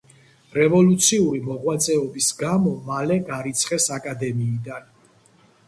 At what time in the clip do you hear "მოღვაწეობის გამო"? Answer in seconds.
1.49-2.73